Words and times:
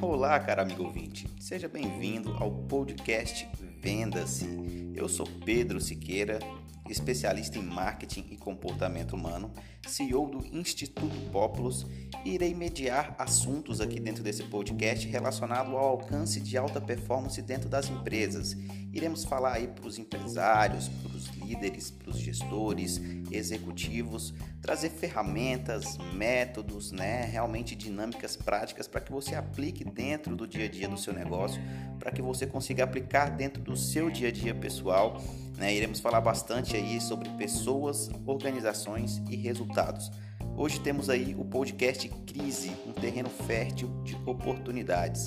Olá, 0.00 0.38
cara 0.38 0.62
amigo 0.62 0.84
ouvinte. 0.84 1.28
Seja 1.40 1.68
bem-vindo 1.68 2.32
ao 2.34 2.50
podcast 2.50 3.48
Venda-se. 3.80 4.46
Eu 4.94 5.08
sou 5.08 5.26
Pedro 5.44 5.80
Siqueira, 5.80 6.38
especialista 6.88 7.58
em 7.58 7.62
marketing 7.62 8.26
e 8.30 8.36
comportamento 8.36 9.14
humano, 9.14 9.50
CEO 9.86 10.26
do 10.28 10.44
Instituto 10.46 11.14
Populus, 11.30 11.86
e 12.24 12.30
irei 12.34 12.54
mediar 12.54 13.14
assuntos 13.18 13.80
aqui 13.80 13.98
dentro 13.98 14.22
desse 14.22 14.44
podcast 14.44 15.06
relacionado 15.08 15.76
ao 15.76 15.88
alcance 15.88 16.40
de 16.40 16.56
alta 16.56 16.80
performance 16.80 17.40
dentro 17.42 17.68
das 17.68 17.88
empresas. 17.88 18.56
Iremos 18.92 19.24
falar 19.24 19.54
aí 19.54 19.68
para 19.68 19.86
os 19.86 19.98
empresários, 19.98 20.88
para 20.88 21.16
os 21.16 21.26
líderes, 21.28 21.90
para 21.90 22.10
os 22.10 22.18
gestores, 22.18 23.00
executivos, 23.30 24.34
trazer 24.60 24.90
ferramentas, 24.90 25.96
métodos, 26.12 26.92
né, 26.92 27.24
realmente 27.24 27.74
dinâmicas 27.74 28.36
práticas 28.36 28.86
para 28.86 29.00
que 29.00 29.10
você 29.10 29.34
aplique 29.34 29.84
dentro 29.84 30.36
do 30.36 30.46
dia 30.46 30.66
a 30.66 30.68
dia 30.68 30.88
do 30.88 30.98
seu 30.98 31.12
negócio, 31.12 31.60
para 31.98 32.12
que 32.12 32.20
você 32.20 32.46
consiga 32.46 32.84
aplicar 32.84 33.30
dentro 33.30 33.62
do 33.62 33.76
seu 33.76 34.10
dia 34.10 34.28
a 34.28 34.32
dia 34.32 34.54
pessoal. 34.54 35.20
Né? 35.56 35.74
Iremos 35.74 36.00
falar 36.00 36.20
bastante 36.20 36.76
aí 36.76 37.00
sobre 37.00 37.28
pessoas, 37.30 38.10
organizações 38.26 39.22
e 39.30 39.36
resultados. 39.36 40.10
Hoje 40.56 40.80
temos 40.80 41.08
aí 41.08 41.34
o 41.38 41.44
podcast 41.44 42.08
Crise, 42.26 42.72
um 42.86 42.92
terreno 42.92 43.28
fértil 43.28 43.88
de 44.02 44.14
oportunidades. 44.26 45.24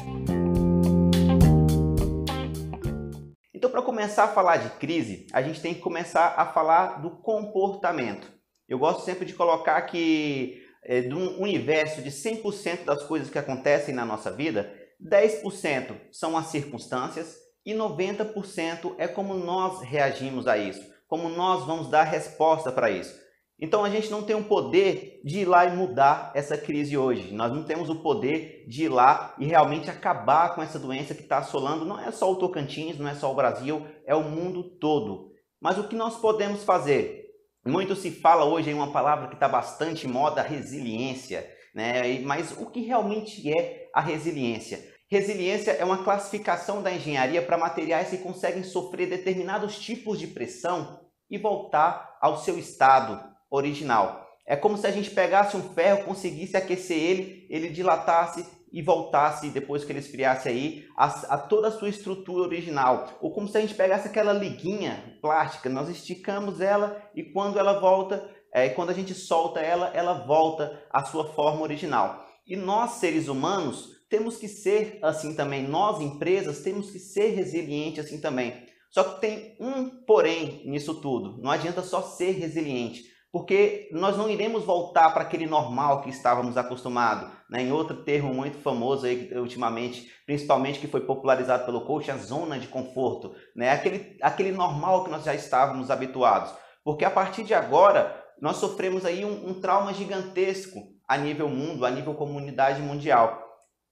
Então, 3.53 3.69
para 3.69 3.81
começar 3.81 4.25
a 4.25 4.27
falar 4.27 4.57
de 4.57 4.69
crise, 4.77 5.25
a 5.33 5.41
gente 5.41 5.61
tem 5.61 5.73
que 5.73 5.81
começar 5.81 6.35
a 6.37 6.45
falar 6.45 7.01
do 7.01 7.09
comportamento. 7.09 8.31
Eu 8.67 8.77
gosto 8.77 9.03
sempre 9.03 9.25
de 9.25 9.33
colocar 9.33 9.81
que 9.83 10.61
é, 10.83 11.01
de 11.01 11.13
um 11.15 11.41
universo 11.41 12.01
de 12.01 12.11
100% 12.11 12.85
das 12.85 13.03
coisas 13.03 13.29
que 13.29 13.39
acontecem 13.39 13.93
na 13.93 14.05
nossa 14.05 14.31
vida, 14.31 14.71
10% 15.03 15.95
são 16.11 16.37
as 16.37 16.47
circunstâncias 16.47 17.35
e 17.65 17.73
90% 17.73 18.95
é 18.97 19.07
como 19.07 19.33
nós 19.33 19.81
reagimos 19.81 20.47
a 20.47 20.57
isso, 20.57 20.85
como 21.07 21.29
nós 21.29 21.65
vamos 21.65 21.89
dar 21.89 22.03
resposta 22.03 22.71
para 22.71 22.91
isso. 22.91 23.25
Então 23.57 23.85
a 23.85 23.89
gente 23.89 24.11
não 24.11 24.21
tem 24.21 24.35
o 24.35 24.43
poder 24.43 25.21
de 25.23 25.39
ir 25.39 25.45
lá 25.45 25.65
e 25.65 25.75
mudar 25.75 26.31
essa 26.35 26.57
crise 26.57 26.97
hoje. 26.97 27.33
Nós 27.33 27.53
não 27.53 27.63
temos 27.63 27.89
o 27.89 28.01
poder 28.01 28.65
de 28.67 28.83
ir 28.83 28.89
lá 28.89 29.33
e 29.39 29.45
realmente 29.45 29.89
acabar 29.89 30.53
com 30.53 30.61
essa 30.61 30.77
doença 30.77 31.15
que 31.15 31.21
está 31.21 31.37
assolando. 31.37 31.85
Não 31.85 31.99
é 31.99 32.11
só 32.11 32.29
o 32.31 32.35
Tocantins, 32.35 32.97
não 32.97 33.07
é 33.07 33.15
só 33.15 33.31
o 33.31 33.35
Brasil, 33.35 33.85
é 34.05 34.13
o 34.13 34.23
mundo 34.23 34.77
todo. 34.77 35.31
Mas 35.61 35.77
o 35.77 35.87
que 35.87 35.95
nós 35.95 36.17
podemos 36.17 36.63
fazer? 36.65 37.23
Muito 37.65 37.95
se 37.95 38.11
fala 38.11 38.45
hoje 38.45 38.69
em 38.69 38.73
uma 38.73 38.91
palavra 38.91 39.27
que 39.29 39.35
está 39.35 39.47
bastante 39.47 40.05
moda, 40.05 40.41
resiliência. 40.41 41.49
Né? 41.73 42.19
Mas 42.19 42.51
o 42.51 42.69
que 42.69 42.81
realmente 42.81 43.49
é 43.49 43.89
a 43.93 44.01
resiliência? 44.01 44.94
Resiliência 45.15 45.71
é 45.71 45.85
uma 45.85 46.03
classificação 46.03 46.83
da 46.83 46.91
engenharia 46.91 47.41
para 47.41 47.57
materiais 47.57 48.09
que 48.09 48.17
conseguem 48.17 48.63
sofrer 48.63 49.07
determinados 49.07 49.79
tipos 49.79 50.19
de 50.19 50.27
pressão 50.27 50.99
e 51.29 51.37
voltar 51.37 52.17
ao 52.21 52.37
seu 52.39 52.59
estado 52.59 53.23
original. 53.49 54.27
É 54.45 54.57
como 54.57 54.77
se 54.77 54.85
a 54.85 54.91
gente 54.91 55.09
pegasse 55.11 55.55
um 55.55 55.69
ferro, 55.73 56.03
conseguisse 56.03 56.57
aquecer 56.57 56.97
ele, 56.97 57.47
ele 57.49 57.69
dilatasse 57.69 58.45
e 58.73 58.81
voltasse, 58.81 59.51
depois 59.51 59.85
que 59.85 59.93
ele 59.93 59.99
esfriasse 59.99 60.49
aí, 60.49 60.85
a, 60.97 61.05
a, 61.05 61.37
toda 61.37 61.69
a 61.69 61.71
sua 61.71 61.87
estrutura 61.87 62.43
original. 62.43 63.07
Ou 63.21 63.33
como 63.33 63.47
se 63.47 63.57
a 63.57 63.61
gente 63.61 63.73
pegasse 63.73 64.09
aquela 64.09 64.33
liguinha 64.33 65.17
plástica, 65.21 65.69
nós 65.69 65.87
esticamos 65.87 66.59
ela 66.59 67.01
e 67.15 67.23
quando 67.23 67.57
ela 67.57 67.79
volta, 67.79 68.29
é, 68.53 68.67
quando 68.67 68.89
a 68.89 68.93
gente 68.93 69.13
solta 69.13 69.61
ela, 69.61 69.91
ela 69.93 70.25
volta 70.25 70.77
à 70.91 71.05
sua 71.05 71.23
forma 71.29 71.61
original. 71.61 72.25
E 72.45 72.57
nós, 72.57 72.95
seres 72.95 73.29
humanos, 73.29 73.94
temos 74.09 74.37
que 74.37 74.47
ser 74.47 74.99
assim 75.01 75.35
também. 75.35 75.67
Nós, 75.67 76.01
empresas, 76.01 76.61
temos 76.61 76.91
que 76.91 76.99
ser 76.99 77.29
resilientes 77.29 78.05
assim 78.05 78.19
também. 78.19 78.65
Só 78.89 79.03
que 79.03 79.21
tem 79.21 79.57
um 79.59 79.89
porém 80.05 80.63
nisso 80.65 81.01
tudo. 81.01 81.41
Não 81.41 81.51
adianta 81.51 81.81
só 81.81 82.01
ser 82.01 82.31
resiliente 82.31 83.15
porque 83.35 83.89
nós 83.91 84.15
não 84.15 84.29
iremos 84.29 84.63
voltar 84.63 85.09
para 85.09 85.23
aquele 85.23 85.45
normal 85.45 86.01
que 86.01 86.09
estávamos 86.09 86.55
acostumados. 86.55 87.29
Né? 87.49 87.63
Em 87.63 87.71
outro 87.73 87.97
termo 87.97 88.33
muito 88.33 88.57
famoso 88.59 89.05
aí, 89.05 89.29
ultimamente, 89.37 90.09
principalmente 90.25 90.79
que 90.79 90.87
foi 90.87 91.01
popularizado 91.01 91.65
pelo 91.65 91.81
coach, 91.81 92.09
a 92.09 92.15
zona 92.15 92.57
de 92.57 92.69
conforto, 92.69 93.35
né? 93.53 93.71
aquele, 93.71 94.15
aquele 94.21 94.53
normal 94.53 95.03
que 95.03 95.11
nós 95.11 95.25
já 95.25 95.35
estávamos 95.35 95.91
habituados. 95.91 96.53
Porque 96.81 97.03
a 97.03 97.11
partir 97.11 97.43
de 97.43 97.53
agora, 97.53 98.23
nós 98.41 98.55
sofremos 98.55 99.03
aí 99.03 99.25
um, 99.25 99.49
um 99.49 99.59
trauma 99.59 99.93
gigantesco 99.93 100.79
a 101.05 101.17
nível 101.17 101.49
mundo, 101.49 101.85
a 101.85 101.91
nível 101.91 102.13
comunidade 102.13 102.81
mundial. 102.81 103.44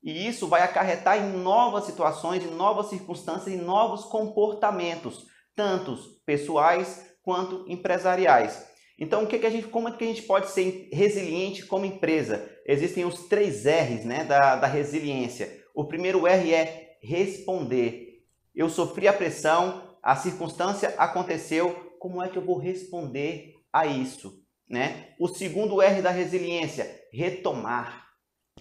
E 0.03 0.27
isso 0.27 0.47
vai 0.47 0.61
acarretar 0.61 1.17
em 1.17 1.31
novas 1.31 1.85
situações, 1.85 2.43
em 2.43 2.51
novas 2.51 2.87
circunstâncias, 2.87 3.47
em 3.47 3.57
novos 3.57 4.03
comportamentos, 4.05 5.25
tanto 5.55 5.97
pessoais 6.25 7.15
quanto 7.23 7.63
empresariais. 7.69 8.67
Então, 8.99 9.23
o 9.23 9.27
que, 9.27 9.39
que 9.39 9.45
a 9.45 9.49
gente, 9.49 9.67
como 9.67 9.87
é 9.87 9.91
que 9.91 10.03
a 10.03 10.07
gente 10.07 10.23
pode 10.23 10.49
ser 10.49 10.89
resiliente 10.91 11.65
como 11.65 11.85
empresa? 11.85 12.49
Existem 12.67 13.05
os 13.05 13.27
três 13.27 13.65
R's 13.65 14.05
né, 14.05 14.23
da, 14.25 14.57
da 14.57 14.67
resiliência. 14.67 15.63
O 15.73 15.85
primeiro 15.85 16.27
R 16.27 16.53
é 16.53 16.97
responder. 17.01 18.23
Eu 18.53 18.69
sofri 18.69 19.07
a 19.07 19.13
pressão, 19.13 19.97
a 20.01 20.15
circunstância 20.15 20.93
aconteceu, 20.97 21.95
como 21.97 22.21
é 22.21 22.27
que 22.27 22.37
eu 22.37 22.45
vou 22.45 22.57
responder 22.57 23.53
a 23.71 23.87
isso? 23.87 24.43
Né? 24.69 25.13
O 25.19 25.27
segundo 25.27 25.81
R 25.81 26.01
da 26.01 26.11
resiliência, 26.11 26.89
retomar. 27.11 28.02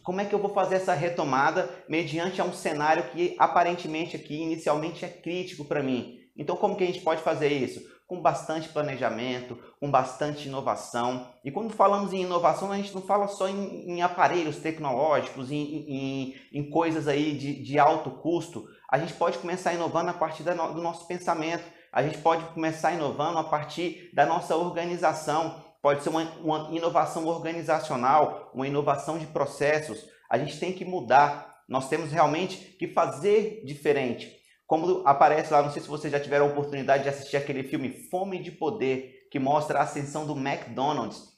Como 0.03 0.21
é 0.21 0.25
que 0.25 0.35
eu 0.35 0.39
vou 0.39 0.53
fazer 0.53 0.77
essa 0.77 0.95
retomada 0.95 1.69
mediante 1.89 2.41
a 2.41 2.45
um 2.45 2.53
cenário 2.53 3.11
que 3.11 3.37
aparentemente 3.39 4.17
aqui 4.17 4.43
inicialmente 4.43 5.05
é 5.05 5.09
crítico 5.09 5.65
para 5.65 5.83
mim? 5.83 6.19
Então, 6.37 6.57
como 6.57 6.77
que 6.77 6.85
a 6.85 6.87
gente 6.87 7.01
pode 7.01 7.23
fazer 7.23 7.49
isso? 7.49 7.93
com 8.13 8.21
bastante 8.21 8.69
planejamento, 8.69 9.59
com 9.81 9.91
bastante 9.91 10.47
inovação. 10.47 11.29
E 11.43 11.51
quando 11.51 11.73
falamos 11.73 12.13
em 12.13 12.25
inovação, 12.25 12.71
a 12.71 12.77
gente 12.77 12.95
não 12.95 13.01
fala 13.01 13.27
só 13.27 13.49
em, 13.49 13.91
em 13.91 14.03
aparelhos 14.03 14.59
tecnológicos, 14.59 15.51
em, 15.51 15.57
em, 15.57 16.35
em, 16.53 16.69
coisas 16.69 17.09
aí 17.09 17.35
de, 17.35 17.63
de 17.63 17.79
alto 17.79 18.11
custo. 18.11 18.67
A 18.91 18.99
gente 18.99 19.15
pode 19.15 19.39
começar 19.39 19.73
inovando 19.73 20.11
a 20.11 20.13
partir 20.13 20.43
do 20.43 20.55
nosso 20.55 21.07
pensamento. 21.07 21.65
A 21.91 22.03
gente 22.03 22.19
pode 22.19 22.45
começar 22.53 22.93
inovando 22.93 23.39
a 23.39 23.45
partir 23.45 24.11
da 24.13 24.27
nossa 24.27 24.55
organização. 24.57 25.65
Pode 25.83 26.05
ser 26.05 26.11
uma, 26.11 26.23
uma 26.41 26.69
inovação 26.71 27.27
organizacional, 27.27 28.53
uma 28.55 28.69
inovação 28.69 29.19
de 29.19 29.27
processos. 29.27 30.07
A 30.31 30.39
gente 30.39 30.61
tem 30.61 30.73
que 30.73 30.85
mudar. 30.85 31.65
Nós 31.69 31.89
temos 31.89 32.13
realmente 32.13 32.57
que 32.79 32.87
fazer 32.87 33.63
diferente. 33.65 34.41
Como 34.65 35.03
aparece 35.05 35.53
lá, 35.53 35.61
não 35.61 35.73
sei 35.73 35.83
se 35.83 35.89
vocês 35.89 36.13
já 36.13 36.21
tiveram 36.21 36.47
a 36.47 36.49
oportunidade 36.51 37.03
de 37.03 37.09
assistir 37.09 37.37
aquele 37.37 37.65
filme 37.65 37.91
Fome 37.91 38.39
de 38.41 38.53
Poder, 38.53 39.27
que 39.31 39.41
mostra 39.41 39.81
a 39.81 39.83
ascensão 39.83 40.25
do 40.25 40.37
McDonald's. 40.37 41.33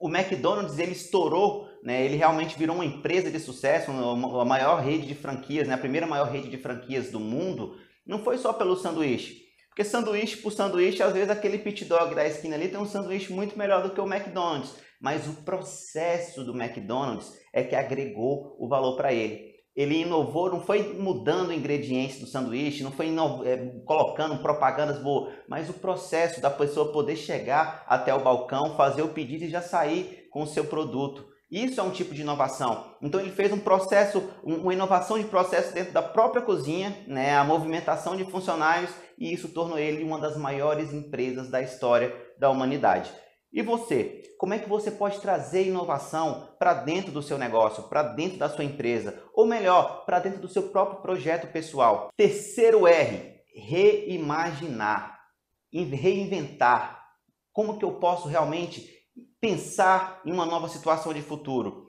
O 0.00 0.08
McDonald's 0.08 0.78
ele 0.78 0.92
estourou, 0.92 1.68
né? 1.84 2.02
ele 2.02 2.16
realmente 2.16 2.58
virou 2.58 2.74
uma 2.74 2.84
empresa 2.84 3.30
de 3.30 3.38
sucesso, 3.38 3.92
a 3.92 4.44
maior 4.44 4.80
rede 4.80 5.06
de 5.06 5.14
franquias, 5.14 5.68
né? 5.68 5.74
a 5.74 5.78
primeira 5.78 6.06
maior 6.06 6.28
rede 6.28 6.48
de 6.48 6.56
franquias 6.56 7.10
do 7.10 7.20
mundo. 7.20 7.76
Não 8.04 8.24
foi 8.24 8.38
só 8.38 8.52
pelo 8.52 8.74
sanduíche. 8.74 9.41
Porque 9.72 9.84
sanduíche 9.84 10.36
por 10.36 10.52
sanduíche, 10.52 11.02
às 11.02 11.12
vezes 11.12 11.30
aquele 11.30 11.58
pit 11.58 11.84
dog 11.86 12.14
da 12.14 12.26
esquina 12.26 12.56
ali 12.56 12.68
tem 12.68 12.78
um 12.78 12.86
sanduíche 12.86 13.32
muito 13.32 13.58
melhor 13.58 13.82
do 13.82 13.90
que 13.90 14.00
o 14.00 14.06
McDonald's. 14.06 14.74
Mas 15.00 15.26
o 15.26 15.42
processo 15.42 16.44
do 16.44 16.54
McDonald's 16.54 17.32
é 17.52 17.64
que 17.64 17.74
agregou 17.74 18.54
o 18.58 18.68
valor 18.68 18.96
para 18.96 19.12
ele 19.12 19.52
ele 19.74 20.02
inovou, 20.02 20.50
não 20.50 20.60
foi 20.60 20.92
mudando 20.98 21.52
ingredientes 21.52 22.20
do 22.20 22.26
sanduíche, 22.26 22.82
não 22.82 22.92
foi 22.92 23.08
é, 23.46 23.56
colocando 23.86 24.42
propagandas 24.42 25.02
boas, 25.02 25.34
mas 25.48 25.70
o 25.70 25.74
processo 25.74 26.40
da 26.40 26.50
pessoa 26.50 26.92
poder 26.92 27.16
chegar 27.16 27.84
até 27.88 28.14
o 28.14 28.22
balcão, 28.22 28.76
fazer 28.76 29.02
o 29.02 29.08
pedido 29.08 29.44
e 29.44 29.50
já 29.50 29.62
sair 29.62 30.28
com 30.30 30.42
o 30.42 30.46
seu 30.46 30.66
produto. 30.66 31.31
Isso 31.52 31.78
é 31.78 31.82
um 31.82 31.90
tipo 31.90 32.14
de 32.14 32.22
inovação. 32.22 32.96
Então 33.02 33.20
ele 33.20 33.30
fez 33.30 33.52
um 33.52 33.58
processo, 33.58 34.26
uma 34.42 34.72
inovação 34.72 35.18
de 35.18 35.26
processo 35.26 35.74
dentro 35.74 35.92
da 35.92 36.00
própria 36.00 36.40
cozinha, 36.40 37.04
né, 37.06 37.36
a 37.36 37.44
movimentação 37.44 38.16
de 38.16 38.24
funcionários 38.24 38.90
e 39.18 39.34
isso 39.34 39.50
tornou 39.50 39.78
ele 39.78 40.02
uma 40.02 40.18
das 40.18 40.34
maiores 40.34 40.94
empresas 40.94 41.50
da 41.50 41.60
história 41.60 42.16
da 42.38 42.48
humanidade. 42.48 43.12
E 43.52 43.60
você? 43.60 44.22
Como 44.38 44.54
é 44.54 44.58
que 44.58 44.68
você 44.68 44.90
pode 44.90 45.20
trazer 45.20 45.68
inovação 45.68 46.48
para 46.58 46.72
dentro 46.72 47.12
do 47.12 47.22
seu 47.22 47.36
negócio, 47.36 47.82
para 47.82 48.02
dentro 48.02 48.38
da 48.38 48.48
sua 48.48 48.64
empresa, 48.64 49.22
ou 49.34 49.46
melhor, 49.46 50.06
para 50.06 50.20
dentro 50.20 50.40
do 50.40 50.48
seu 50.48 50.70
próprio 50.70 51.02
projeto 51.02 51.52
pessoal? 51.52 52.08
Terceiro 52.16 52.86
R, 52.86 53.42
reimaginar, 53.54 55.20
reinventar. 55.70 57.08
Como 57.52 57.78
que 57.78 57.84
eu 57.84 57.92
posso 57.92 58.26
realmente 58.26 59.01
pensar 59.40 60.20
em 60.24 60.32
uma 60.32 60.46
nova 60.46 60.68
situação 60.68 61.12
de 61.12 61.22
futuro? 61.22 61.86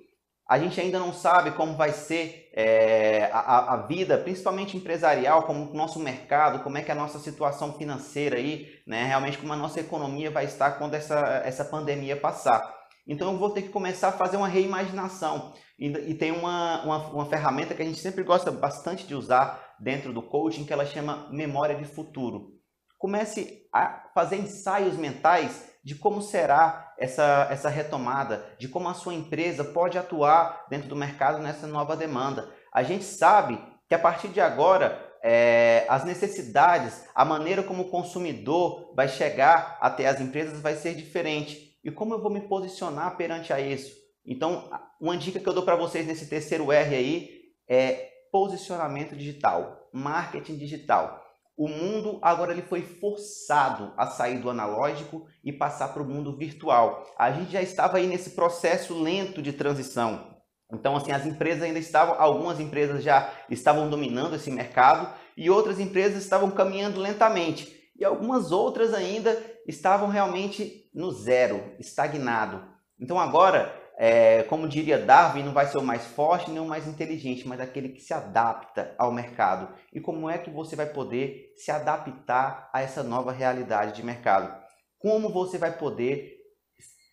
A 0.47 0.59
gente 0.59 0.79
ainda 0.79 0.99
não 0.99 1.13
sabe 1.13 1.51
como 1.51 1.75
vai 1.75 1.93
ser 1.93 2.49
é, 2.53 3.29
a, 3.31 3.73
a, 3.73 3.77
vida, 3.87 4.17
principalmente 4.17 4.75
empresarial, 4.75 5.43
como 5.43 5.71
o 5.71 5.73
nosso 5.73 5.99
mercado, 5.99 6.61
como 6.61 6.77
é 6.77 6.81
que 6.81 6.91
é 6.91 6.93
a 6.93 6.97
nossa 6.97 7.17
situação 7.17 7.73
financeira 7.73 8.35
aí, 8.35 8.67
né? 8.85 9.05
Realmente 9.05 9.37
como 9.37 9.53
a 9.53 9.57
nossa 9.57 9.79
economia 9.79 10.29
vai 10.29 10.45
estar 10.45 10.71
quando 10.71 10.95
essa, 10.95 11.41
essa 11.45 11.63
pandemia 11.63 12.17
passar. 12.17 12.61
Então 13.07 13.31
eu 13.31 13.37
vou 13.37 13.51
ter 13.51 13.63
que 13.63 13.69
começar 13.69 14.09
a 14.09 14.13
fazer 14.13 14.37
uma 14.37 14.47
reimaginação. 14.47 15.53
E, 15.79 15.87
e 15.87 16.13
tem 16.13 16.31
uma, 16.31 16.83
uma, 16.83 16.97
uma 17.07 17.25
ferramenta 17.25 17.73
que 17.73 17.81
a 17.81 17.85
gente 17.85 17.99
sempre 17.99 18.23
gosta 18.23 18.51
bastante 18.51 19.07
de 19.07 19.15
usar 19.15 19.75
dentro 19.79 20.13
do 20.13 20.21
coaching, 20.21 20.65
que 20.65 20.73
ela 20.73 20.85
chama 20.85 21.27
memória 21.31 21.75
de 21.75 21.85
futuro. 21.85 22.53
Comece 22.97 23.67
a 23.73 24.09
fazer 24.13 24.37
ensaios 24.37 24.97
mentais 24.97 25.72
de 25.83 25.95
como 25.95 26.21
será 26.21 26.93
essa, 26.97 27.47
essa 27.51 27.69
retomada, 27.69 28.45
de 28.57 28.67
como 28.67 28.87
a 28.87 28.93
sua 28.93 29.13
empresa 29.13 29.63
pode 29.63 29.97
atuar 29.97 30.65
dentro 30.69 30.87
do 30.87 30.95
mercado 30.95 31.39
nessa 31.39 31.67
nova 31.67 31.95
demanda. 31.95 32.49
A 32.71 32.83
gente 32.83 33.03
sabe 33.03 33.59
que 33.89 33.93
a 33.93 33.99
partir 33.99 34.29
de 34.29 34.39
agora 34.39 35.13
é, 35.21 35.85
as 35.87 36.03
necessidades, 36.03 37.05
a 37.13 37.23
maneira 37.23 37.63
como 37.63 37.83
o 37.83 37.89
consumidor 37.89 38.93
vai 38.95 39.07
chegar 39.07 39.77
até 39.81 40.07
as 40.07 40.19
empresas 40.19 40.59
vai 40.61 40.75
ser 40.75 40.95
diferente. 40.95 41.77
E 41.83 41.91
como 41.91 42.13
eu 42.13 42.21
vou 42.21 42.31
me 42.31 42.41
posicionar 42.41 43.17
perante 43.17 43.51
a 43.51 43.59
isso? 43.59 43.91
Então, 44.25 44.69
uma 44.99 45.17
dica 45.17 45.39
que 45.39 45.47
eu 45.47 45.53
dou 45.53 45.63
para 45.63 45.75
vocês 45.75 46.07
nesse 46.07 46.27
terceiro 46.27 46.71
R 46.71 46.95
aí 46.95 47.29
é 47.67 48.09
posicionamento 48.31 49.15
digital, 49.15 49.89
marketing 49.91 50.57
digital. 50.57 51.22
O 51.55 51.67
mundo 51.67 52.19
agora 52.21 52.51
ele 52.51 52.63
foi 52.63 52.81
forçado 52.81 53.93
a 53.95 54.07
sair 54.07 54.39
do 54.39 54.49
analógico 54.49 55.27
e 55.43 55.53
passar 55.53 55.89
para 55.89 56.01
o 56.01 56.07
mundo 56.07 56.35
virtual. 56.35 57.05
A 57.17 57.31
gente 57.31 57.51
já 57.51 57.61
estava 57.61 57.97
aí 57.97 58.07
nesse 58.07 58.31
processo 58.31 58.99
lento 58.99 59.41
de 59.41 59.53
transição. 59.53 60.33
Então, 60.71 60.95
assim, 60.95 61.11
as 61.11 61.25
empresas 61.25 61.61
ainda 61.61 61.77
estavam, 61.77 62.15
algumas 62.19 62.59
empresas 62.59 63.03
já 63.03 63.31
estavam 63.49 63.87
dominando 63.87 64.35
esse 64.35 64.49
mercado 64.49 65.13
e 65.37 65.49
outras 65.49 65.79
empresas 65.79 66.23
estavam 66.23 66.49
caminhando 66.49 66.99
lentamente. 66.99 67.91
E 67.95 68.03
algumas 68.03 68.51
outras 68.51 68.91
ainda 68.91 69.39
estavam 69.67 70.09
realmente 70.09 70.89
no 70.93 71.11
zero, 71.11 71.75
estagnado. 71.79 72.63
Então, 72.99 73.19
agora, 73.19 73.82
é, 73.97 74.43
como 74.43 74.67
diria 74.67 74.97
Darwin, 74.97 75.43
não 75.43 75.53
vai 75.53 75.67
ser 75.67 75.77
o 75.77 75.83
mais 75.83 76.05
forte 76.05 76.49
nem 76.49 76.59
o 76.59 76.65
mais 76.65 76.87
inteligente, 76.87 77.47
mas 77.47 77.59
aquele 77.59 77.89
que 77.89 78.01
se 78.01 78.13
adapta 78.13 78.95
ao 78.97 79.11
mercado. 79.11 79.73
E 79.93 79.99
como 79.99 80.29
é 80.29 80.37
que 80.37 80.49
você 80.49 80.75
vai 80.75 80.87
poder 80.87 81.53
se 81.55 81.69
adaptar 81.69 82.69
a 82.73 82.81
essa 82.81 83.03
nova 83.03 83.31
realidade 83.31 83.95
de 83.95 84.03
mercado? 84.03 84.53
Como 84.99 85.29
você 85.29 85.57
vai 85.57 85.77
poder 85.77 86.37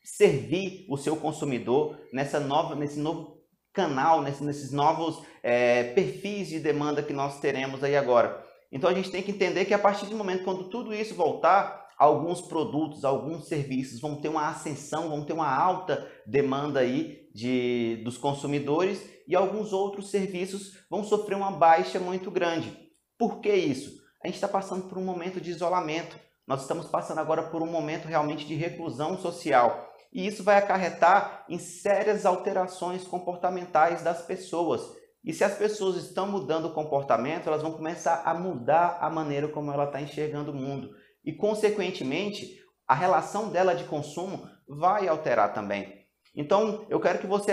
servir 0.02 0.86
o 0.88 0.96
seu 0.96 1.16
consumidor 1.16 1.98
nessa 2.12 2.40
nova, 2.40 2.74
nesse 2.74 2.98
novo 2.98 3.40
canal, 3.72 4.22
nesses, 4.22 4.40
nesses 4.40 4.72
novos 4.72 5.22
é, 5.42 5.84
perfis 5.94 6.48
de 6.48 6.58
demanda 6.58 7.02
que 7.02 7.12
nós 7.12 7.40
teremos 7.40 7.84
aí 7.84 7.96
agora. 7.96 8.44
Então 8.72 8.88
a 8.88 8.94
gente 8.94 9.10
tem 9.10 9.22
que 9.22 9.30
entender 9.30 9.64
que 9.64 9.74
a 9.74 9.78
partir 9.78 10.06
do 10.06 10.16
momento 10.16 10.44
quando 10.44 10.68
tudo 10.70 10.94
isso 10.94 11.14
voltar, 11.14 11.89
alguns 12.00 12.40
produtos, 12.40 13.04
alguns 13.04 13.46
serviços 13.46 14.00
vão 14.00 14.16
ter 14.16 14.30
uma 14.30 14.48
ascensão, 14.48 15.10
vão 15.10 15.22
ter 15.22 15.34
uma 15.34 15.54
alta 15.54 16.10
demanda 16.26 16.80
aí 16.80 17.28
de, 17.34 18.00
dos 18.02 18.16
consumidores 18.16 19.06
e 19.28 19.36
alguns 19.36 19.74
outros 19.74 20.10
serviços 20.10 20.78
vão 20.88 21.04
sofrer 21.04 21.36
uma 21.36 21.50
baixa 21.50 22.00
muito 22.00 22.30
grande. 22.30 22.74
Por 23.18 23.40
que 23.40 23.52
isso? 23.52 24.00
A 24.24 24.26
gente 24.26 24.36
está 24.36 24.48
passando 24.48 24.88
por 24.88 24.96
um 24.96 25.04
momento 25.04 25.42
de 25.42 25.50
isolamento. 25.50 26.18
Nós 26.46 26.62
estamos 26.62 26.86
passando 26.86 27.18
agora 27.18 27.42
por 27.50 27.60
um 27.60 27.70
momento 27.70 28.08
realmente 28.08 28.46
de 28.46 28.54
reclusão 28.54 29.18
social. 29.18 29.92
E 30.10 30.26
isso 30.26 30.42
vai 30.42 30.56
acarretar 30.56 31.44
em 31.50 31.58
sérias 31.58 32.24
alterações 32.24 33.04
comportamentais 33.04 34.00
das 34.00 34.22
pessoas. 34.22 34.80
E 35.22 35.34
se 35.34 35.44
as 35.44 35.54
pessoas 35.54 35.96
estão 35.96 36.26
mudando 36.26 36.64
o 36.64 36.72
comportamento, 36.72 37.46
elas 37.46 37.60
vão 37.60 37.72
começar 37.72 38.22
a 38.24 38.32
mudar 38.32 38.96
a 39.02 39.10
maneira 39.10 39.48
como 39.48 39.70
ela 39.70 39.84
está 39.84 40.00
enxergando 40.00 40.50
o 40.50 40.54
mundo. 40.54 40.90
E, 41.24 41.32
consequentemente, 41.32 42.58
a 42.86 42.94
relação 42.94 43.50
dela 43.50 43.74
de 43.74 43.84
consumo 43.84 44.48
vai 44.68 45.08
alterar 45.08 45.52
também. 45.52 46.06
Então, 46.34 46.86
eu 46.88 47.00
quero 47.00 47.18
que 47.18 47.26
você 47.26 47.52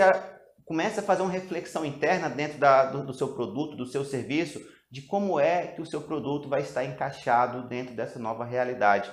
comece 0.64 1.00
a 1.00 1.02
fazer 1.02 1.22
uma 1.22 1.30
reflexão 1.30 1.84
interna 1.84 2.28
dentro 2.28 2.58
da, 2.58 2.86
do, 2.86 3.06
do 3.06 3.14
seu 3.14 3.34
produto, 3.34 3.76
do 3.76 3.86
seu 3.86 4.04
serviço, 4.04 4.60
de 4.90 5.02
como 5.02 5.38
é 5.38 5.66
que 5.66 5.82
o 5.82 5.86
seu 5.86 6.00
produto 6.00 6.48
vai 6.48 6.62
estar 6.62 6.84
encaixado 6.84 7.68
dentro 7.68 7.94
dessa 7.94 8.18
nova 8.18 8.44
realidade. 8.44 9.12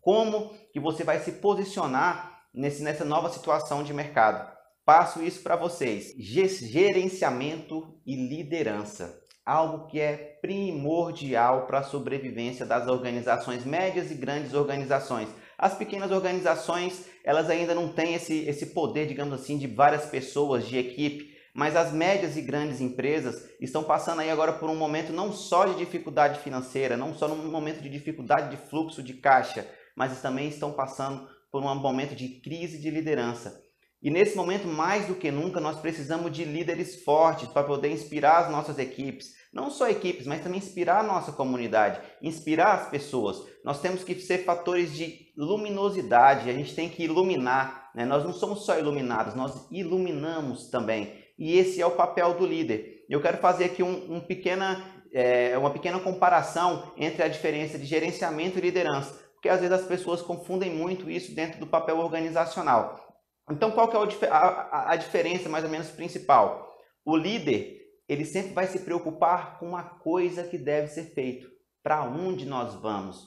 Como 0.00 0.50
que 0.72 0.80
você 0.80 1.04
vai 1.04 1.20
se 1.20 1.32
posicionar 1.32 2.38
nesse, 2.54 2.82
nessa 2.82 3.04
nova 3.04 3.30
situação 3.30 3.82
de 3.82 3.94
mercado. 3.94 4.50
Passo 4.84 5.22
isso 5.22 5.42
para 5.42 5.56
vocês. 5.56 6.14
Gerenciamento 6.18 8.00
e 8.06 8.16
liderança. 8.16 9.20
Algo 9.48 9.86
que 9.86 9.98
é 9.98 10.38
primordial 10.42 11.66
para 11.66 11.78
a 11.78 11.82
sobrevivência 11.82 12.66
das 12.66 12.86
organizações 12.86 13.64
médias 13.64 14.10
e 14.10 14.14
grandes 14.14 14.52
organizações. 14.52 15.26
As 15.56 15.74
pequenas 15.74 16.10
organizações, 16.10 17.06
elas 17.24 17.48
ainda 17.48 17.74
não 17.74 17.88
têm 17.88 18.12
esse, 18.12 18.40
esse 18.40 18.66
poder, 18.66 19.06
digamos 19.06 19.32
assim, 19.32 19.56
de 19.56 19.66
várias 19.66 20.04
pessoas, 20.04 20.66
de 20.66 20.76
equipe, 20.76 21.34
mas 21.54 21.76
as 21.76 21.94
médias 21.94 22.36
e 22.36 22.42
grandes 22.42 22.78
empresas 22.82 23.48
estão 23.58 23.82
passando 23.82 24.20
aí 24.20 24.28
agora 24.28 24.52
por 24.52 24.68
um 24.68 24.76
momento 24.76 25.14
não 25.14 25.32
só 25.32 25.64
de 25.64 25.78
dificuldade 25.78 26.40
financeira, 26.40 26.94
não 26.94 27.14
só 27.14 27.26
num 27.26 27.50
momento 27.50 27.80
de 27.80 27.88
dificuldade 27.88 28.54
de 28.54 28.68
fluxo 28.68 29.02
de 29.02 29.14
caixa, 29.14 29.66
mas 29.96 30.20
também 30.20 30.48
estão 30.48 30.72
passando 30.72 31.26
por 31.50 31.62
um 31.62 31.74
momento 31.74 32.14
de 32.14 32.38
crise 32.42 32.78
de 32.78 32.90
liderança. 32.90 33.66
E 34.02 34.10
nesse 34.10 34.36
momento, 34.36 34.68
mais 34.68 35.06
do 35.06 35.14
que 35.14 35.30
nunca, 35.30 35.60
nós 35.60 35.80
precisamos 35.80 36.30
de 36.30 36.44
líderes 36.44 37.02
fortes 37.02 37.48
para 37.48 37.64
poder 37.64 37.90
inspirar 37.90 38.44
as 38.44 38.50
nossas 38.50 38.78
equipes. 38.78 39.36
Não 39.52 39.70
só 39.70 39.88
equipes, 39.88 40.26
mas 40.26 40.42
também 40.42 40.58
inspirar 40.58 41.00
a 41.00 41.02
nossa 41.02 41.32
comunidade, 41.32 42.00
inspirar 42.22 42.74
as 42.74 42.90
pessoas. 42.90 43.42
Nós 43.64 43.80
temos 43.80 44.04
que 44.04 44.14
ser 44.14 44.44
fatores 44.44 44.94
de 44.94 45.32
luminosidade, 45.36 46.48
a 46.48 46.52
gente 46.52 46.74
tem 46.74 46.88
que 46.88 47.02
iluminar. 47.02 47.90
Né? 47.94 48.04
Nós 48.04 48.22
não 48.22 48.32
somos 48.32 48.64
só 48.64 48.78
iluminados, 48.78 49.34
nós 49.34 49.66
iluminamos 49.70 50.68
também. 50.70 51.12
E 51.36 51.56
esse 51.56 51.80
é 51.80 51.86
o 51.86 51.92
papel 51.92 52.34
do 52.34 52.46
líder. 52.46 53.04
Eu 53.08 53.20
quero 53.20 53.38
fazer 53.38 53.64
aqui 53.64 53.82
um, 53.82 54.16
um 54.16 54.20
pequena, 54.20 54.84
é, 55.12 55.56
uma 55.58 55.70
pequena 55.70 55.98
comparação 55.98 56.92
entre 56.96 57.22
a 57.22 57.28
diferença 57.28 57.78
de 57.78 57.84
gerenciamento 57.84 58.58
e 58.58 58.62
liderança 58.62 59.28
porque 59.38 59.48
às 59.48 59.60
vezes 59.60 59.80
as 59.80 59.86
pessoas 59.86 60.20
confundem 60.20 60.68
muito 60.68 61.08
isso 61.08 61.32
dentro 61.32 61.60
do 61.60 61.66
papel 61.66 61.98
organizacional. 61.98 63.07
Então, 63.50 63.70
qual 63.70 63.88
que 63.88 63.96
é 64.24 64.28
a, 64.28 64.92
a 64.92 64.96
diferença 64.96 65.48
mais 65.48 65.64
ou 65.64 65.70
menos 65.70 65.90
principal? 65.90 66.76
O 67.04 67.16
líder, 67.16 67.78
ele 68.08 68.24
sempre 68.24 68.52
vai 68.52 68.66
se 68.66 68.80
preocupar 68.80 69.58
com 69.58 69.66
uma 69.68 69.82
coisa 69.82 70.44
que 70.44 70.58
deve 70.58 70.88
ser 70.88 71.14
feito, 71.14 71.48
para 71.82 72.02
onde 72.04 72.44
nós 72.44 72.74
vamos. 72.74 73.26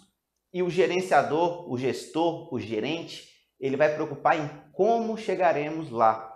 E 0.54 0.62
o 0.62 0.70
gerenciador, 0.70 1.72
o 1.72 1.78
gestor, 1.78 2.54
o 2.54 2.60
gerente, 2.60 3.30
ele 3.60 3.78
vai 3.78 3.94
preocupar 3.94 4.38
em 4.38 4.50
como 4.72 5.18
chegaremos 5.18 5.90
lá. 5.90 6.28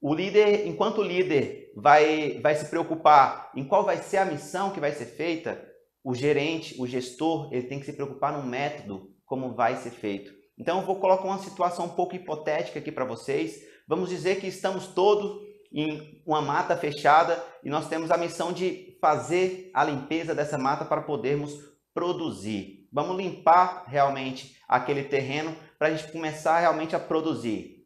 O 0.00 0.14
líder, 0.14 0.66
enquanto 0.66 1.02
líder 1.02 1.72
vai, 1.76 2.40
vai 2.40 2.54
se 2.54 2.66
preocupar 2.66 3.50
em 3.54 3.64
qual 3.66 3.84
vai 3.84 3.98
ser 3.98 4.18
a 4.18 4.24
missão 4.24 4.72
que 4.72 4.80
vai 4.80 4.92
ser 4.92 5.06
feita, 5.06 5.64
o 6.04 6.14
gerente, 6.14 6.80
o 6.80 6.86
gestor, 6.86 7.52
ele 7.52 7.66
tem 7.66 7.80
que 7.80 7.86
se 7.86 7.92
preocupar 7.92 8.32
no 8.32 8.48
método, 8.48 9.10
como 9.24 9.54
vai 9.54 9.76
ser 9.76 9.90
feito. 9.90 10.32
Então 10.58 10.80
eu 10.80 10.86
vou 10.86 10.96
colocar 10.96 11.24
uma 11.24 11.38
situação 11.38 11.86
um 11.86 11.90
pouco 11.90 12.16
hipotética 12.16 12.78
aqui 12.78 12.90
para 12.90 13.04
vocês. 13.04 13.60
Vamos 13.86 14.08
dizer 14.08 14.40
que 14.40 14.46
estamos 14.46 14.86
todos 14.88 15.44
em 15.72 16.22
uma 16.24 16.40
mata 16.40 16.76
fechada 16.76 17.42
e 17.62 17.68
nós 17.68 17.88
temos 17.88 18.10
a 18.10 18.16
missão 18.16 18.52
de 18.52 18.96
fazer 19.00 19.70
a 19.74 19.84
limpeza 19.84 20.34
dessa 20.34 20.56
mata 20.56 20.84
para 20.84 21.02
podermos 21.02 21.52
produzir. 21.92 22.88
Vamos 22.92 23.16
limpar 23.16 23.84
realmente 23.86 24.56
aquele 24.66 25.04
terreno 25.04 25.54
para 25.78 25.88
a 25.88 25.90
gente 25.90 26.10
começar 26.10 26.58
realmente 26.60 26.96
a 26.96 27.00
produzir. 27.00 27.84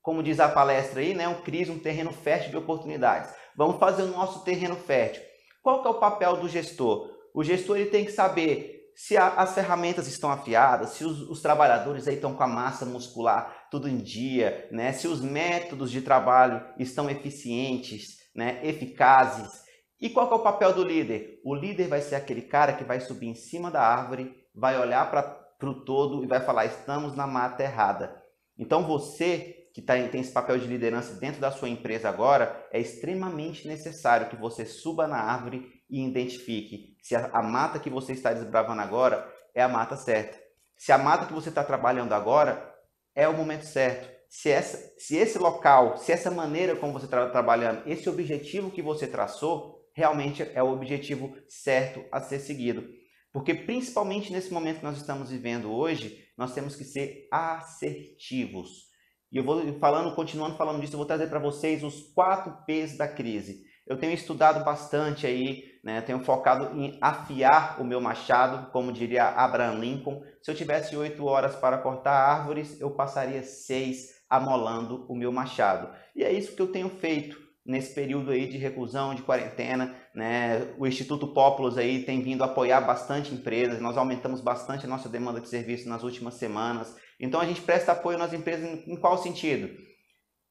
Como 0.00 0.22
diz 0.22 0.38
a 0.40 0.48
palestra 0.48 1.00
aí, 1.00 1.14
né? 1.14 1.28
um 1.28 1.42
CRIS, 1.42 1.68
um 1.68 1.78
terreno 1.78 2.12
fértil 2.12 2.50
de 2.50 2.56
oportunidades. 2.56 3.34
Vamos 3.56 3.78
fazer 3.78 4.02
o 4.02 4.12
nosso 4.12 4.44
terreno 4.44 4.76
fértil. 4.76 5.22
Qual 5.62 5.82
que 5.82 5.88
é 5.88 5.90
o 5.90 5.98
papel 5.98 6.36
do 6.36 6.48
gestor? 6.48 7.10
O 7.34 7.42
gestor 7.42 7.76
ele 7.76 7.90
tem 7.90 8.04
que 8.04 8.12
saber 8.12 8.77
se 8.98 9.16
a, 9.16 9.28
as 9.34 9.54
ferramentas 9.54 10.08
estão 10.08 10.28
afiadas, 10.28 10.90
se 10.90 11.04
os, 11.04 11.22
os, 11.30 11.40
trabalhadores 11.40 12.08
aí 12.08 12.16
estão 12.16 12.34
com 12.34 12.42
a 12.42 12.48
massa 12.48 12.84
muscular 12.84 13.68
tudo 13.70 13.88
em 13.88 13.98
dia, 13.98 14.68
né? 14.72 14.92
se 14.92 15.06
os 15.06 15.20
métodos 15.20 15.92
de 15.92 16.02
trabalho 16.02 16.66
estão 16.76 17.08
eficientes, 17.08 18.16
né? 18.34 18.58
eficazes. 18.64 19.62
E 20.00 20.10
qual 20.10 20.28
é 20.28 20.34
o 20.34 20.40
papel 20.40 20.72
do 20.72 20.82
líder? 20.82 21.40
O 21.44 21.54
líder 21.54 21.86
vai 21.86 22.00
ser 22.00 22.16
aquele 22.16 22.42
cara 22.42 22.72
que 22.72 22.82
vai 22.82 22.98
subir 22.98 23.28
em 23.28 23.36
cima 23.36 23.70
da 23.70 23.80
árvore, 23.80 24.34
vai 24.52 24.76
olhar 24.76 25.08
para 25.08 25.70
o 25.70 25.84
todo 25.84 26.24
e 26.24 26.26
vai 26.26 26.40
falar: 26.40 26.66
estamos 26.66 27.14
na 27.14 27.26
mata 27.26 27.62
errada. 27.62 28.20
Então 28.58 28.82
você 28.82 29.68
que 29.72 29.80
tá, 29.80 29.94
tem 30.08 30.20
esse 30.20 30.32
papel 30.32 30.58
de 30.58 30.66
liderança 30.66 31.14
dentro 31.20 31.40
da 31.40 31.52
sua 31.52 31.68
empresa 31.68 32.08
agora, 32.08 32.66
é 32.72 32.80
extremamente 32.80 33.68
necessário 33.68 34.28
que 34.28 34.34
você 34.34 34.66
suba 34.66 35.06
na 35.06 35.18
árvore 35.18 35.77
e 35.90 36.04
identifique 36.04 36.96
se 37.02 37.16
a, 37.16 37.30
a 37.32 37.42
mata 37.42 37.78
que 37.78 37.88
você 37.88 38.12
está 38.12 38.32
desbravando 38.32 38.82
agora 38.82 39.26
é 39.54 39.62
a 39.62 39.68
mata 39.68 39.96
certa. 39.96 40.38
Se 40.76 40.92
a 40.92 40.98
mata 40.98 41.26
que 41.26 41.32
você 41.32 41.48
está 41.48 41.64
trabalhando 41.64 42.12
agora 42.12 42.74
é 43.14 43.26
o 43.26 43.36
momento 43.36 43.64
certo. 43.64 44.16
Se, 44.28 44.50
essa, 44.50 44.76
se 44.98 45.16
esse 45.16 45.38
local, 45.38 45.96
se 45.96 46.12
essa 46.12 46.30
maneira 46.30 46.76
como 46.76 46.92
você 46.92 47.06
está 47.06 47.30
trabalhando, 47.30 47.82
esse 47.86 48.08
objetivo 48.08 48.70
que 48.70 48.82
você 48.82 49.06
traçou, 49.06 49.88
realmente 49.94 50.42
é 50.54 50.62
o 50.62 50.70
objetivo 50.70 51.34
certo 51.48 52.04
a 52.12 52.20
ser 52.20 52.40
seguido. 52.40 52.86
Porque 53.32 53.54
principalmente 53.54 54.32
nesse 54.32 54.52
momento 54.52 54.78
que 54.78 54.84
nós 54.84 54.98
estamos 54.98 55.30
vivendo 55.30 55.72
hoje, 55.72 56.26
nós 56.36 56.52
temos 56.52 56.76
que 56.76 56.84
ser 56.84 57.26
assertivos. 57.32 58.88
E 59.32 59.38
eu 59.38 59.44
vou 59.44 59.78
falando, 59.78 60.14
continuando 60.14 60.56
falando 60.56 60.80
disso, 60.80 60.94
eu 60.94 60.98
vou 60.98 61.06
trazer 61.06 61.28
para 61.28 61.38
vocês 61.38 61.82
os 61.82 62.12
quatro 62.12 62.64
P's 62.66 62.96
da 62.96 63.08
crise. 63.08 63.67
Eu 63.88 63.96
tenho 63.96 64.12
estudado 64.12 64.62
bastante 64.64 65.26
aí, 65.26 65.64
né? 65.82 66.02
Tenho 66.02 66.20
focado 66.20 66.78
em 66.78 66.98
afiar 67.00 67.80
o 67.80 67.84
meu 67.84 68.00
machado, 68.00 68.70
como 68.70 68.92
diria 68.92 69.24
Abraham 69.24 69.78
Lincoln. 69.78 70.22
Se 70.42 70.50
eu 70.50 70.54
tivesse 70.54 70.94
oito 70.94 71.24
horas 71.24 71.56
para 71.56 71.78
cortar 71.78 72.12
árvores, 72.12 72.78
eu 72.80 72.90
passaria 72.90 73.42
seis 73.42 74.18
amolando 74.28 75.06
o 75.08 75.16
meu 75.16 75.32
machado. 75.32 75.88
E 76.14 76.22
é 76.22 76.30
isso 76.30 76.54
que 76.54 76.60
eu 76.60 76.70
tenho 76.70 76.90
feito 76.90 77.48
nesse 77.64 77.94
período 77.94 78.30
aí 78.30 78.46
de 78.46 78.56
reclusão, 78.58 79.14
de 79.14 79.22
quarentena, 79.22 79.94
né? 80.14 80.74
O 80.78 80.86
Instituto 80.86 81.28
Populus 81.34 81.78
aí 81.78 82.02
tem 82.02 82.22
vindo 82.22 82.44
apoiar 82.44 82.80
bastante 82.82 83.34
empresas, 83.34 83.80
nós 83.80 83.96
aumentamos 83.96 84.40
bastante 84.40 84.84
a 84.84 84.88
nossa 84.88 85.08
demanda 85.08 85.40
de 85.40 85.48
serviço 85.48 85.88
nas 85.88 86.02
últimas 86.02 86.34
semanas. 86.34 86.94
Então 87.18 87.40
a 87.40 87.46
gente 87.46 87.62
presta 87.62 87.92
apoio 87.92 88.18
nas 88.18 88.32
empresas 88.32 88.64
em, 88.64 88.92
em 88.92 88.96
qual 88.96 89.16
sentido? 89.16 89.70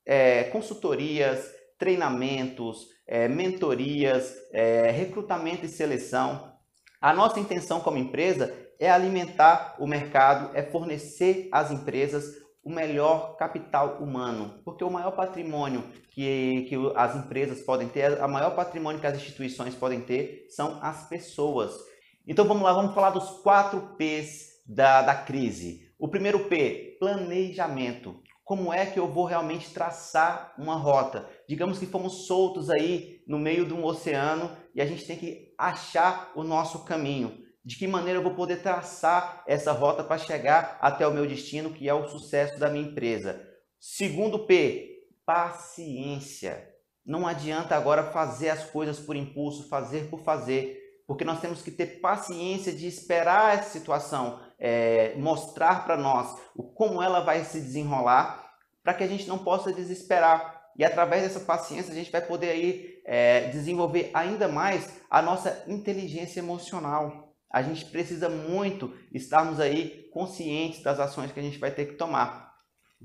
É, 0.06 0.46
consultorias, 0.46 1.57
treinamentos, 1.78 2.88
é, 3.08 3.28
mentorias, 3.28 4.36
é, 4.52 4.92
recrutamento 4.92 5.66
e 5.66 5.70
seleção. 5.70 6.54
A 7.00 7.14
nossa 7.14 7.40
intenção 7.40 7.80
como 7.80 7.98
empresa 7.98 8.54
é 8.80 8.90
alimentar 8.90 9.76
o 9.80 9.88
mercado, 9.88 10.56
é 10.56 10.64
fornecer 10.64 11.48
às 11.52 11.72
empresas 11.72 12.26
o 12.64 12.70
melhor 12.70 13.38
capital 13.38 14.00
humano, 14.02 14.60
porque 14.66 14.84
o 14.84 14.90
maior 14.90 15.12
patrimônio 15.12 15.84
que, 16.10 16.66
que 16.68 16.76
as 16.96 17.16
empresas 17.16 17.62
podem 17.62 17.88
ter, 17.88 18.22
o 18.22 18.28
maior 18.28 18.56
patrimônio 18.56 19.00
que 19.00 19.08
as 19.08 19.16
instituições 19.16 19.74
podem 19.74 20.02
ter 20.02 20.48
são 20.50 20.78
as 20.82 21.08
pessoas. 21.08 21.72
Então 22.28 22.46
vamos 22.46 22.64
lá, 22.64 22.74
vamos 22.74 22.94
falar 22.94 23.12
dos 23.12 23.40
quatro 23.42 23.96
P's 23.96 24.58
da, 24.68 25.02
da 25.02 25.16
crise. 25.16 25.88
O 25.98 26.10
primeiro 26.10 26.46
P, 26.50 26.98
planejamento. 27.00 28.22
Como 28.48 28.72
é 28.72 28.86
que 28.86 28.98
eu 28.98 29.12
vou 29.12 29.26
realmente 29.26 29.74
traçar 29.74 30.54
uma 30.58 30.76
rota? 30.78 31.30
Digamos 31.50 31.80
que 31.80 31.86
fomos 31.86 32.28
soltos 32.28 32.70
aí 32.70 33.22
no 33.28 33.38
meio 33.38 33.66
de 33.66 33.74
um 33.74 33.84
oceano 33.84 34.56
e 34.74 34.82
a 34.82 34.86
gente 34.86 35.04
tem 35.04 35.18
que 35.18 35.54
achar 35.58 36.32
o 36.34 36.46
nosso 36.46 36.86
caminho 36.86 37.44
de 37.66 37.76
que 37.76 37.86
maneira 37.86 38.20
eu 38.20 38.24
vou 38.24 38.36
poder 38.36 38.62
traçar 38.62 39.44
essa 39.46 39.74
rota 39.74 40.02
para 40.02 40.18
chegar 40.18 40.78
até 40.80 41.06
o 41.06 41.12
meu 41.12 41.28
destino, 41.28 41.74
que 41.74 41.90
é 41.90 41.94
o 41.94 42.08
sucesso 42.08 42.58
da 42.58 42.70
minha 42.70 42.88
empresa. 42.88 43.46
Segundo 43.82 44.40
P, 44.40 45.10
paciência. 45.26 46.74
Não 47.06 47.28
adianta 47.28 47.76
agora 47.76 48.14
fazer 48.14 48.48
as 48.48 48.64
coisas 48.64 48.98
por 48.98 49.18
impulso, 49.18 49.68
fazer 49.68 50.10
por 50.10 50.22
fazer, 50.22 51.02
porque 51.06 51.26
nós 51.26 51.42
temos 51.42 51.62
que 51.62 51.70
ter 51.70 52.00
paciência 52.00 52.72
de 52.72 52.88
esperar 52.88 53.58
essa 53.58 53.72
situação 53.72 54.40
é, 54.60 55.16
mostrar 55.18 55.86
para 55.86 55.98
nós 55.98 56.38
o 56.56 56.64
como 56.64 57.02
ela 57.02 57.20
vai 57.20 57.44
se 57.44 57.60
desenrolar, 57.60 58.52
para 58.84 58.94
que 58.94 59.04
a 59.04 59.08
gente 59.08 59.28
não 59.28 59.38
possa 59.38 59.72
desesperar. 59.72 60.58
E 60.78 60.84
através 60.84 61.24
dessa 61.24 61.40
paciência 61.40 61.92
a 61.92 61.96
gente 61.96 62.12
vai 62.12 62.22
poder 62.22 62.50
aí 62.50 63.02
é, 63.06 63.50
desenvolver 63.50 64.12
ainda 64.14 64.48
mais 64.48 65.02
a 65.10 65.22
nossa 65.22 65.64
inteligência 65.68 66.40
emocional. 66.40 67.34
A 67.50 67.62
gente 67.62 67.86
precisa 67.86 68.30
muito 68.30 68.94
estarmos 69.14 69.60
aí 69.60 70.08
conscientes 70.12 70.84
das 70.84 71.00
ações 71.00 71.32
que 71.32 71.40
a 71.40 71.44
gente 71.44 71.58
vai 71.58 71.72
ter 71.72 71.86
que 71.86 71.96
tomar. 71.96 72.54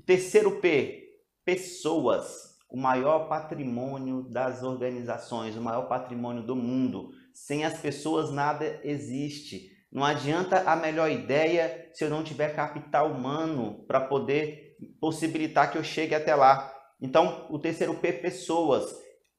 Terceiro 0.05 0.59
P, 0.59 1.03
pessoas. 1.45 2.53
O 2.69 2.77
maior 2.77 3.29
patrimônio 3.29 4.23
das 4.23 4.63
organizações, 4.63 5.55
o 5.55 5.61
maior 5.61 5.87
patrimônio 5.87 6.41
do 6.41 6.55
mundo. 6.55 7.11
Sem 7.31 7.63
as 7.63 7.79
pessoas 7.79 8.31
nada 8.31 8.79
existe. 8.83 9.72
Não 9.93 10.03
adianta 10.03 10.63
a 10.69 10.75
melhor 10.75 11.11
ideia 11.11 11.87
se 11.93 12.03
eu 12.03 12.09
não 12.09 12.23
tiver 12.23 12.55
capital 12.55 13.11
humano 13.11 13.85
para 13.85 14.01
poder 14.01 14.75
possibilitar 14.99 15.71
que 15.71 15.77
eu 15.77 15.83
chegue 15.83 16.15
até 16.15 16.33
lá. 16.33 16.73
Então, 16.99 17.45
o 17.51 17.59
terceiro 17.59 17.93
P, 17.93 18.11
pessoas. 18.13 18.83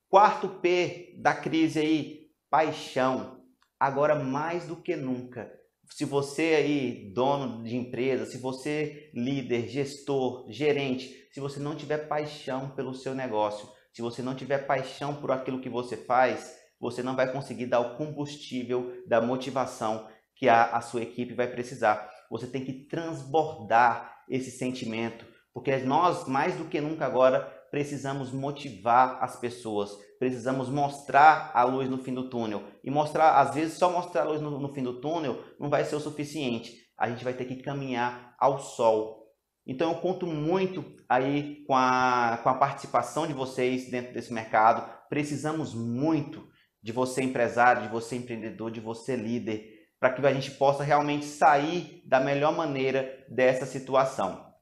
Quarto 0.09 0.49
P 0.61 1.17
da 1.19 1.35
crise 1.35 1.81
aí, 1.81 2.21
paixão 2.49 3.43
agora 3.81 4.15
mais 4.15 4.67
do 4.67 4.77
que 4.77 4.95
nunca. 4.95 5.51
Se 5.91 6.05
você 6.05 6.55
aí, 6.55 7.13
dono 7.13 7.63
de 7.63 7.77
empresa, 7.77 8.25
se 8.25 8.39
você 8.39 9.11
líder, 9.13 9.69
gestor, 9.69 10.47
gerente, 10.51 11.29
se 11.33 11.41
você 11.41 11.61
não 11.61 11.77
tiver 11.77 12.09
paixão 12.09 12.71
pelo 12.71 12.95
seu 12.95 13.15
negócio, 13.15 13.69
se 13.93 14.01
você 14.01 14.23
não 14.23 14.35
tiver 14.35 14.67
paixão 14.67 15.17
por 15.17 15.31
aquilo 15.31 15.61
que 15.61 15.69
você 15.69 15.97
faz, 15.97 16.55
você 16.81 17.03
não 17.03 17.15
vai 17.15 17.31
conseguir 17.31 17.67
dar 17.67 17.81
o 17.81 17.97
combustível 17.97 19.03
da 19.07 19.21
motivação 19.21 20.09
que 20.37 20.49
a, 20.49 20.65
a 20.65 20.81
sua 20.81 21.03
equipe 21.03 21.35
vai 21.35 21.47
precisar. 21.47 22.11
Você 22.31 22.47
tem 22.47 22.65
que 22.65 22.87
transbordar 22.87 24.23
esse 24.29 24.51
sentimento, 24.51 25.27
porque 25.53 25.77
nós, 25.79 26.27
mais 26.27 26.57
do 26.57 26.65
que 26.65 26.81
nunca 26.81 27.07
agora, 27.07 27.41
precisamos 27.71 28.33
motivar 28.33 29.19
as 29.21 29.37
pessoas, 29.37 29.91
precisamos 30.19 30.69
mostrar 30.69 31.51
a 31.55 31.65
luz 31.65 31.89
no 31.89 31.99
fim 31.99 32.15
do 32.15 32.31
túnel. 32.31 32.63
E 32.83 32.91
mostrar, 32.91 33.41
às 33.41 33.55
vezes, 33.55 33.75
só 33.79 33.91
mostrar 33.91 34.23
a 34.23 34.29
luz 34.29 34.41
no, 34.41 34.59
no 34.59 34.73
fim 34.73 34.83
do 34.83 35.01
túnel 35.01 35.43
não 35.59 35.69
vai 35.69 35.85
ser 35.85 35.97
o 35.97 36.01
suficiente. 36.01 36.73
A 36.97 37.09
gente 37.09 37.25
vai 37.25 37.35
ter 37.35 37.45
que 37.45 37.57
caminhar 37.57 38.35
ao 38.39 38.59
sol. 38.59 39.25
Então 39.67 39.91
eu 39.91 39.99
conto 39.99 40.27
muito 40.27 40.85
aí 41.09 41.65
com 41.67 41.75
a, 41.75 42.39
com 42.43 42.49
a 42.49 42.55
participação 42.55 43.27
de 43.27 43.33
vocês 43.33 43.91
dentro 43.91 44.13
desse 44.13 44.33
mercado. 44.33 44.89
Precisamos 45.09 45.75
muito 45.75 46.47
de 46.83 46.93
você 46.93 47.23
empresário, 47.23 47.83
de 47.83 47.89
você 47.89 48.17
empreendedor, 48.17 48.71
de 48.71 48.81
você 48.81 49.17
líder, 49.17 49.74
para 50.05 50.13
que 50.13 50.27
a 50.27 50.35
gente 50.35 50.51
possa 50.51 50.85
realmente 50.85 51.25
sair 51.25 52.03
da 52.05 52.21
melhor 52.21 52.55
maneira 52.55 53.25
dessa 53.27 53.65
situação. 53.65 54.53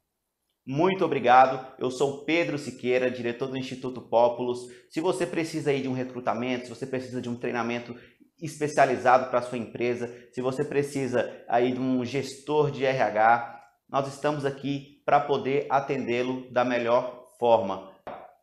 Muito 0.65 1.05
obrigado. 1.05 1.67
Eu 1.81 1.91
sou 1.91 2.25
Pedro 2.25 2.57
Siqueira, 2.57 3.11
diretor 3.11 3.49
do 3.49 3.57
Instituto 3.57 4.01
Populus. 4.03 4.61
Se 4.89 5.01
você 5.01 5.27
precisa 5.27 5.73
aí 5.73 5.83
de 5.83 5.89
um 5.89 5.95
recrutamento, 5.95 6.67
se 6.67 6.71
você 6.71 6.87
precisa 6.87 7.21
de 7.21 7.29
um 7.29 7.35
treinamento 7.35 7.97
especializado 8.41 9.31
para 9.31 9.41
a 9.41 9.43
sua 9.43 9.59
empresa, 9.59 10.09
se 10.33 10.41
você 10.41 10.65
precisa 10.65 11.29
aí 11.49 11.73
de 11.73 11.81
um 11.81 12.05
gestor 12.05 12.71
de 12.71 12.85
RH, 12.85 13.61
nós 13.91 14.07
estamos 14.07 14.45
aqui 14.45 15.03
para 15.05 15.19
poder 15.19 15.67
atendê-lo 15.69 16.53
da 16.53 16.65
melhor 16.65 17.33
forma. 17.37 17.91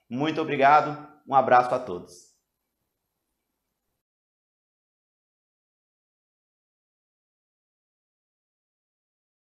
Muito 0.10 0.42
obrigado. 0.42 1.08
Um 1.26 1.34
abraço 1.34 1.74
a 1.74 1.80
todos. 1.80 2.29